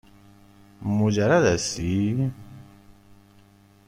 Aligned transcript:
مجرد 0.81 1.45
هستی؟ 1.45 2.31